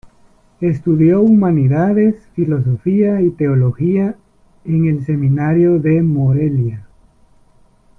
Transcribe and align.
Estudió 0.61 1.21
Humanidades, 1.21 2.25
Filosofía 2.33 3.21
y 3.21 3.29
Teología 3.29 4.15
en 4.65 4.87
el 4.87 5.05
Seminario 5.05 5.77
de 5.77 6.01
Morelia. 6.01 6.87